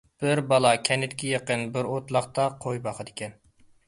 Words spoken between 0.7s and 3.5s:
كەنتكە يېقىن بىر ئوتلاقتا قوي باقىدىكەن.